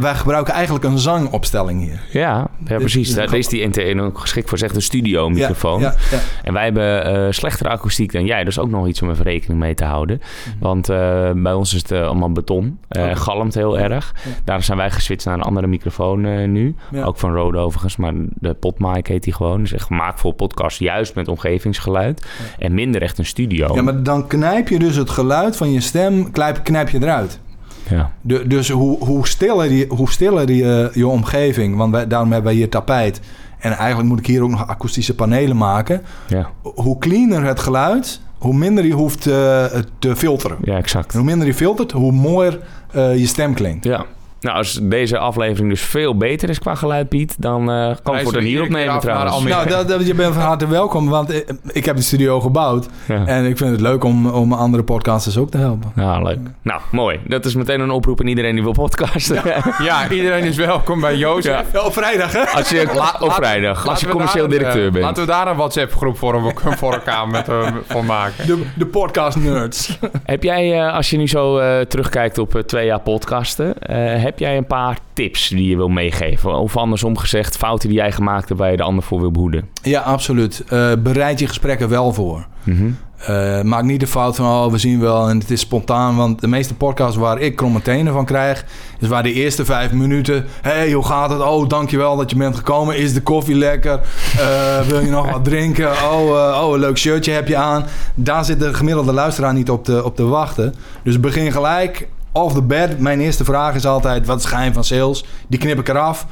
[0.00, 2.00] Wij gebruiken eigenlijk een zangopstelling hier.
[2.10, 3.06] Ja, ja precies.
[3.06, 4.58] dus- Daar is die NT1 ook geschikt voor.
[4.58, 5.80] Zegt een studio microfoon.
[5.80, 6.18] Ja, ja.
[6.42, 8.44] En wij hebben eh, slechtere akoestiek dan jij.
[8.44, 10.20] Dus ook nog iets om even rekening mee te houden.
[10.20, 10.58] Mhm.
[10.64, 12.78] Want eh, bij ons is het eh, allemaal beton.
[12.88, 13.16] Eh Oké.
[13.16, 14.14] Galmt heel erg.
[14.44, 16.74] Daar zijn wij geswitcht naar een andere microfoon nu.
[17.04, 17.96] Ook van Rode overigens.
[17.96, 19.60] Maar de Podmic heet die gewoon.
[19.60, 20.78] Dus echt gemaakt voor podcast.
[20.78, 22.26] Juist met omgevingsgeluid.
[22.58, 23.74] En minder echt een studio.
[23.74, 27.40] Ja, maar dan knijp je dus het geluid van je stem, knijp, knijp je eruit.
[27.88, 28.12] Ja.
[28.20, 32.50] De, dus hoe, hoe stiller, je, hoe stiller je, je omgeving, want wij, daarom hebben
[32.50, 33.20] wij hier tapijt.
[33.58, 36.02] En eigenlijk moet ik hier ook nog akoestische panelen maken.
[36.28, 36.50] Ja.
[36.62, 39.64] Hoe cleaner het geluid, hoe minder je hoeft eh,
[39.98, 40.56] te filteren.
[40.62, 41.12] ja, exact.
[41.12, 42.60] En hoe minder je filtert, hoe mooier
[42.92, 43.84] eh, je stem klinkt.
[43.84, 44.04] Ja.
[44.44, 48.22] Nou, als deze aflevering dus veel beter is qua geluid, Piet, dan eh kan ik
[48.22, 49.44] voor dan hier opnemen trouwens.
[49.44, 52.86] Nou, dat, dat- je bent van harte welkom, want ik, ik heb de studio gebouwd.
[53.08, 53.26] Ja.
[53.26, 55.92] En ik vind het leuk om, om andere podcasters ook te helpen.
[55.96, 56.38] Ja, leuk.
[56.62, 57.20] Nou, mooi.
[57.26, 59.40] Dat is meteen een oproep aan iedereen die wil podcasten.
[59.82, 61.64] Ja, iedereen is welkom bij Jozef.
[61.72, 61.80] Ja.
[61.84, 62.40] Op vrijdag, hè?
[62.46, 65.04] Als je, op vrijdag, als je commercieel directeur eh, bent.
[65.04, 68.46] Laten we daar een WhatsApp-groep voor, voor elkaar met, eh, van maken.
[68.46, 69.98] De, de podcast nerds.
[70.24, 73.96] Heb jij, eh, als je nu zo eh, terugkijkt op eh, twee jaar podcasten, eh,
[74.34, 76.54] heb jij een paar tips die je wil meegeven?
[76.54, 79.68] Of andersom gezegd, fouten die jij gemaakt hebt waar je de ander voor wil behoeden?
[79.82, 80.64] Ja, absoluut.
[80.68, 82.46] Eh, bereid je gesprekken wel voor.
[82.62, 82.90] Mhm.
[83.18, 86.16] Eh, maak niet de fout van, oh, we zien wel en het is spontaan.
[86.16, 88.64] Want de meeste podcasts waar ik kromme tenen van krijg...
[88.98, 90.44] is waar de eerste vijf minuten...
[90.62, 91.40] hey, hoe gaat het?
[91.40, 92.96] Oh, dankjewel dat je bent gekomen.
[92.96, 94.00] Is de koffie lekker?
[94.38, 95.90] Eh, wil je nog wat drinken?
[95.90, 97.84] Oh, oh, een leuk shirtje heb je aan.
[98.14, 100.74] Daar zit de gemiddelde luisteraar niet op te, op te wachten.
[101.02, 102.98] Dus begin gelijk off the bed.
[102.98, 105.24] Mijn eerste vraag is altijd, wat is geheim van sales?
[105.48, 106.26] Die knip ik eraf.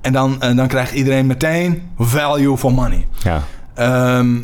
[0.00, 3.06] En dan, en dan krijgt iedereen meteen value for money.
[3.22, 3.42] Ja.
[3.74, 4.36] Ehm,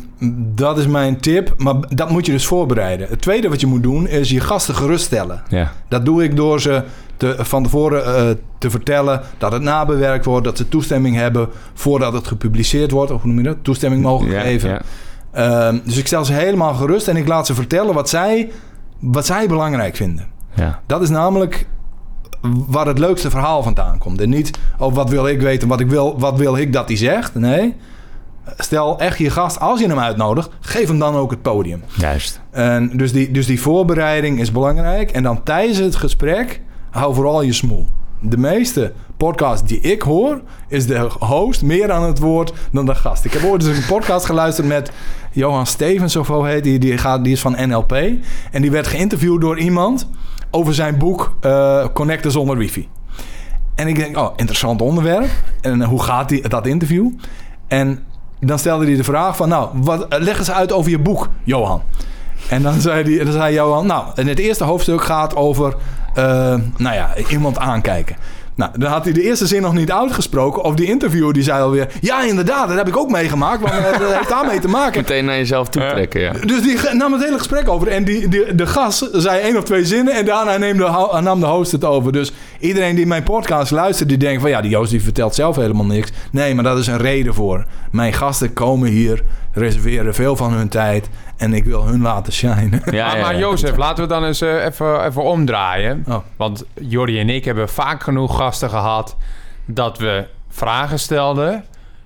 [0.55, 3.07] dat is mijn tip, maar dat moet je dus voorbereiden.
[3.09, 5.41] Het tweede wat je moet doen is je gasten geruststellen.
[5.49, 5.71] Ja.
[5.89, 6.83] Dat doe ik door ze
[7.17, 8.23] te, van tevoren eh,
[8.57, 13.21] te vertellen dat het nabewerkt wordt, dat ze toestemming hebben voordat het gepubliceerd wordt, of
[13.21, 13.57] hoe noem je dat?
[13.61, 14.69] Toestemming mogen Ja, geven.
[14.69, 14.81] ja.
[15.31, 18.51] Ehm, dus ik stel ze helemaal gerust en ik laat ze vertellen wat zij,
[18.99, 20.27] wat zij belangrijk vinden.
[20.55, 20.79] Ja.
[20.85, 21.67] Dat is namelijk
[22.67, 24.21] waar het leukste verhaal vandaan komt.
[24.21, 26.97] En niet, oh, wat wil ik weten, wat, ik wil, wat wil ik dat hij
[26.97, 27.35] zegt.
[27.35, 27.75] Nee,
[28.57, 31.83] stel echt je gast, als je hem uitnodigt, geef hem dan ook het podium.
[31.97, 32.41] Juist.
[32.51, 35.11] En dus, die, dus die voorbereiding is belangrijk.
[35.11, 37.87] En dan tijdens het gesprek, hou vooral je smoel.
[38.19, 42.95] De meeste podcasts die ik hoor, is de host meer aan het woord dan de
[42.95, 43.25] gast.
[43.25, 44.91] Ik heb ooit eens een podcast geluisterd met
[45.31, 47.93] Johan Stevens, of hoe heet die, die, gaat, die is van NLP.
[48.51, 50.07] En die werd geïnterviewd door iemand
[50.55, 52.87] over zijn boek eh, Connecten zonder wifi.
[53.75, 55.29] En ik denk, oh, interessant onderwerp.
[55.61, 57.09] En hoe gaat die, dat interview?
[57.67, 57.99] En
[58.39, 61.81] dan stelde hij de vraag van, nou, wat, leg eens uit over je boek, Johan.
[62.49, 65.75] En dan zei, die, dan zei Johan, nou, en het eerste hoofdstuk gaat over,
[66.13, 66.23] eh,
[66.77, 68.15] nou ja, iemand aankijken.
[68.55, 70.63] Nou, dan had hij de eerste zin nog niet uitgesproken.
[70.63, 73.61] Of die interviewer die zei alweer, ja, inderdaad, dat heb ik ook meegemaakt.
[73.61, 75.01] Want eh, dat heeft daarmee te maken.
[75.01, 76.31] Meteen naar jezelf toe trekken, ja.
[76.45, 77.87] Dus die nam het hele gesprek over.
[77.87, 80.13] En die, die, de gast zei één of twee zinnen.
[80.13, 82.11] En daarna neem de, ho- nam de host het over.
[82.11, 84.49] Dus iedereen die mijn podcast luistert, die denkt van...
[84.49, 86.11] ja, die Joost die vertelt zelf helemaal niks.
[86.31, 87.65] Nee, maar dat is een reden voor.
[87.91, 89.21] Mijn gasten komen hier,
[89.53, 91.09] reserveren veel van hun tijd.
[91.37, 92.81] En ik wil hun laten shinen.
[92.85, 93.37] Ja, maar, ja, maar.
[93.37, 96.03] Jozef, laten we dan eens eh, even, even omdraaien.
[96.07, 96.15] Oh.
[96.35, 99.15] Want Jordi en ik hebben vaak genoeg gasten gehad
[99.65, 101.63] dat we vragen stelden,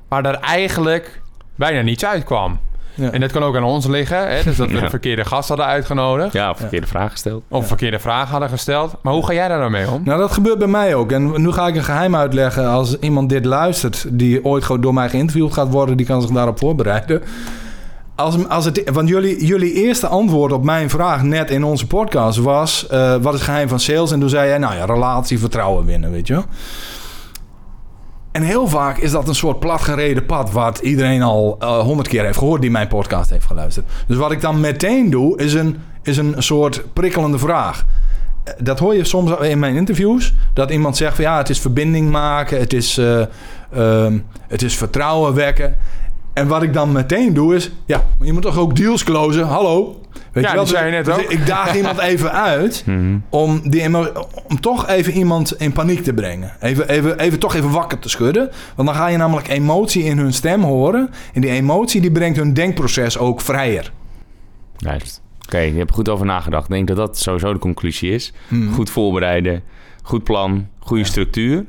[0.10, 1.22] maar er eigenlijk
[1.56, 2.60] bijna niets uitkwam.
[2.94, 3.12] Ja.
[3.12, 4.44] En dat kan ook aan ons liggen, hè?
[4.44, 4.82] dus dat we Ja.
[4.82, 6.34] de verkeerde gast hadden uitgenodigd.
[6.34, 7.44] Ja, of verkeerde vraag gesteld.
[7.48, 8.96] Of verkeerde vragen hadden gesteld.
[9.02, 10.02] Maar hoe ga jij daar dan mee om?
[10.04, 11.12] Nou, dat gebeurt bij mij ook.
[11.12, 12.70] En nu ga ik een geheim uitleggen.
[12.70, 16.32] Als iemand dit luistert, die ooit gewoon door mij geïnterviewd gaat worden, die kan zich
[16.32, 17.24] daarop voorbereiden.
[18.20, 22.38] Als, als het, want jullie, jullie eerste antwoord op mijn vraag net in onze podcast
[22.38, 24.12] was: eh, wat is het geheim van sales?
[24.12, 26.44] En toen zei jij, nou ja, relatie, vertrouwen winnen, weet je.
[28.32, 30.52] En heel vaak is dat een soort platgereden pad...
[30.52, 32.62] wat iedereen al eh, honderd keer heeft gehoord...
[32.62, 33.86] die mijn podcast heeft geluisterd.
[34.08, 37.86] Dus wat ik dan meteen doe, is een, is een soort prikkelende vraag.
[38.44, 40.34] Eh, Dat hoor je soms in mijn interviews.
[40.54, 42.60] Dat iemand zegt van ja, het is verbinding maken.
[42.60, 43.22] Het is, eh,
[43.74, 45.76] ehm, het is vertrouwen wekken.
[46.40, 47.72] En wat ik dan meteen doe is...
[47.86, 49.48] Ja, maar je moet toch ook deals closen?
[49.48, 50.02] Hallo?
[50.32, 51.22] Weet Ja, die zei je net Dus ook.
[51.22, 53.18] Ik daag iemand even uit Mhm.
[53.30, 53.86] om, die
[54.48, 56.52] om toch even iemand in paniek te brengen.
[56.60, 58.50] Even, even, even toch even wakker te schudden.
[58.76, 61.10] Want dan ga je namelijk emotie in hun stem horen.
[61.34, 63.92] En die emotie die brengt hun denkproces ook vrijer.
[64.78, 65.22] Juist.
[65.46, 66.64] Oké, je hebt goed over nagedacht.
[66.64, 68.34] Ik denk dat dat sowieso de conclusie is.
[68.48, 68.74] Hmm.
[68.74, 69.64] Goed voorbereiden,
[70.02, 71.66] goed plan, goede structuur.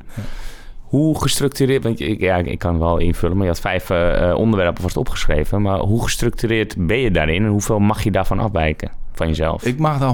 [0.91, 4.81] Hoe gestructureerd, want ik, ja, ik kan wel invullen, maar je had vijf eh, onderwerpen
[4.81, 5.61] vast opgeschreven.
[5.61, 9.63] Maar hoe gestructureerd ben je daarin en hoeveel mag je daarvan afwijken van jezelf?
[9.65, 10.13] Ik mag daar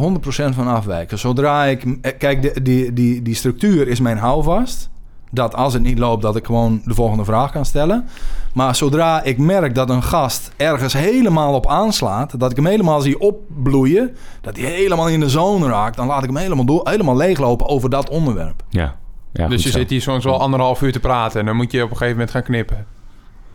[0.51, 1.19] 100% van afwijken.
[1.19, 1.83] Zodra ik...
[2.01, 4.89] eh, Kijk, die, die, die structuur is mijn houvast.
[5.31, 8.05] Dat als het niet loopt, dat ik gewoon de volgende vraag kan stellen.
[8.53, 12.39] Maar zodra ik merk dat een gast ergens helemaal op aanslaat...
[12.39, 14.15] dat ik hem helemaal zie opbloeien...
[14.41, 15.95] dat hij helemaal in de zone raakt...
[15.97, 18.63] dan laat ik hem helemaal, door, helemaal leeglopen over dat onderwerp.
[18.69, 18.95] Ja,
[19.37, 19.77] ja dus je zo.
[19.77, 22.13] zit hier soms wel anderhalf uur te praten en dan moet je op een gegeven
[22.17, 22.85] moment gaan knippen.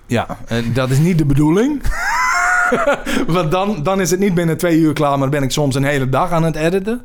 [0.06, 1.82] Ja, eh, dat is niet de bedoeling.
[3.26, 5.10] Want dan, dan is het niet binnen twee uur klaar...
[5.10, 7.02] maar dan ben ik soms een hele dag aan het editen.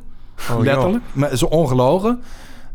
[0.50, 1.04] Oh, Letterlijk.
[1.12, 2.22] Maar Zo ongelogen.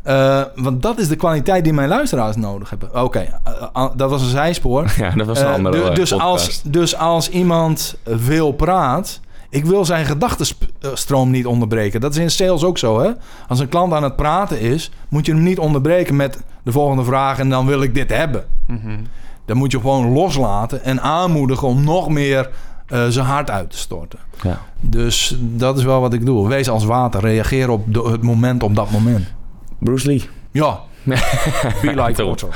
[0.02, 3.02] Eh, want dat is de kwaliteit die mijn luisteraars nodig hebben.
[3.02, 4.92] Oké, eh, eh, dat was een zijspoor.
[4.96, 6.30] Ja, dat was een andere du- dus, podcast.
[6.30, 9.20] als, dus als iemand veel praat...
[9.54, 12.00] Ik wil zijn gedachtenstroom niet onderbreken.
[12.00, 13.10] Dat is in sales ook zo, hè?
[13.48, 14.90] Als een klant aan het praten is...
[15.08, 17.38] moet je hem niet onderbreken met de volgende vraag...
[17.38, 18.44] en dan wil ik dit hebben.
[18.66, 18.96] Mhm.
[19.44, 21.68] Dan moet je gewoon loslaten en aanmoedigen...
[21.68, 22.50] om nog meer
[22.86, 24.18] eh, zijn hart uit te storten.
[24.42, 24.60] Ja.
[24.80, 26.48] Dus dat is wel wat ik doe.
[26.48, 27.20] Wees als water.
[27.20, 29.32] Reageer op de- het moment op dat moment.
[29.78, 30.28] Bruce Lee.
[30.50, 30.78] Ja.
[31.82, 32.48] Be like water.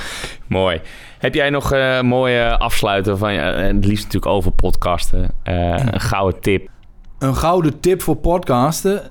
[0.46, 0.80] Mooi.
[1.18, 5.54] Heb jij nog een mooie afsluiten van, eh, het liefst natuurlijk over podcasten, eh,
[5.92, 6.68] een gouden tip?
[7.18, 9.10] Een gouden tip voor podcasten.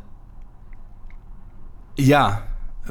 [1.93, 2.43] Ja,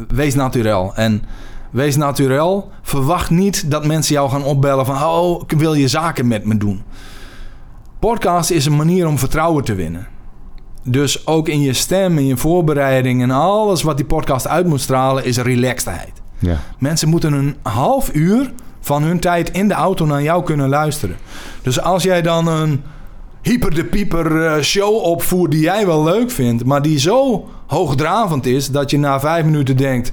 [0.08, 0.94] wees naturel.
[0.94, 1.22] En
[1.70, 2.70] wees naturel.
[2.82, 5.02] Verwacht niet dat mensen jou gaan opbellen van...
[5.02, 6.82] oh, wil je zaken met me doen?
[7.98, 10.06] Podcast is een manier om vertrouwen te winnen.
[10.82, 13.22] Dus ook in je stem, in je voorbereiding...
[13.22, 15.24] en alles wat die podcast uit moet stralen...
[15.24, 16.12] is relaxedheid.
[16.38, 16.58] Ja.
[16.78, 21.16] Mensen moeten een half uur van hun tijd in de auto naar jou kunnen luisteren.
[21.62, 22.82] Dus als jij dan een
[23.46, 28.46] hyper de pieper eh, show opvoert die jij wel leuk vindt, maar die zo hoogdravend
[28.46, 30.12] is dat je na vijf minuten denkt.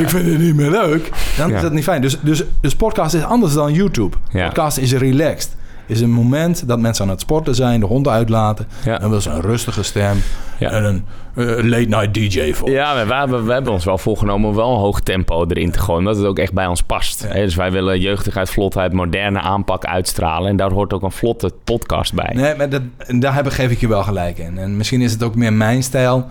[0.00, 1.10] ik vind het niet meer leuk.
[1.36, 1.56] Dan Ja.
[1.56, 2.00] is dat niet fijn.
[2.02, 4.16] Dus, dus, dus podcast is anders dan YouTube.
[4.30, 4.46] Ja.
[4.46, 5.56] Podcast is relaxed.
[5.86, 8.66] Is een moment dat mensen aan het sporten zijn, de hond uitlaten.
[8.84, 8.98] Ja.
[8.98, 10.16] Dan wil ze een rustige stem
[10.58, 10.70] Ja.
[10.70, 12.70] en een eh, late night DJ voor.
[12.70, 15.70] Ja, we, we, hebben, we hebben ons wel voorgenomen om wel een hoog tempo erin
[15.70, 15.98] te gooien.
[16.00, 17.22] Omdat het ook echt bij ons past.
[17.22, 17.28] Ja.
[17.34, 20.48] Hè, Dus wij willen jeugdigheid, vlotheid, moderne aanpak uitstralen.
[20.50, 22.30] En daar hoort ook een vlotte podcast bij.
[22.34, 24.58] Nee, maar dat, en daar heb, ik- geef ik je wel gelijk in.
[24.58, 26.26] En misschien is het ook meer mijn stijl.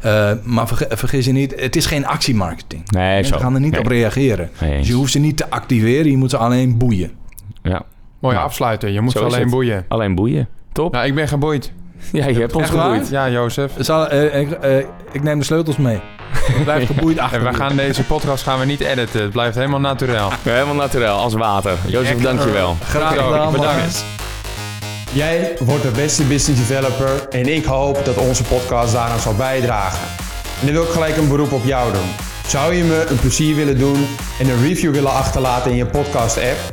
[0.00, 2.90] Eh, maar vergis je niet, het is geen actiemarketing.
[2.90, 3.40] Nee, Mensen zo.
[3.40, 3.80] gaan er niet Nee.
[3.80, 4.50] op reageren.
[4.60, 4.78] Nee.
[4.78, 7.10] Dus je hoeft ze niet te activeren, je moet ze alleen boeien.
[7.62, 7.82] Ja.
[8.24, 8.92] Mooi Nou, afsluiten.
[8.92, 9.84] Je moet alleen boeien.
[9.88, 10.48] Alleen boeien.
[10.72, 10.92] Top.
[10.92, 11.72] Nou, ik ben geboeid.
[12.12, 13.08] Ja, je hebt ons geboeid.
[13.08, 13.72] Ja, Jozef.
[13.78, 14.76] Zal, eh, ik, eh,
[15.12, 16.00] ik neem de sleutels mee.
[16.56, 17.38] Ik blijf geboeid achter.
[17.46, 19.22] En we gaan deze podcast gaan we niet editen.
[19.22, 20.30] Het blijft helemaal naturel.
[20.42, 21.76] Helemaal naturel, als water.
[21.86, 22.76] Jozef, dankjewel.
[22.82, 24.04] Graag gedaan, bedankt.
[25.12, 30.08] Jij wordt de beste business developer en ik hoop dat onze podcast daaraan zal bijdragen.
[30.60, 32.08] En dan wil ik gelijk een beroep op jou doen.
[32.46, 34.06] Zou je me een plezier willen doen
[34.38, 36.72] en een review willen achterlaten in je podcast app?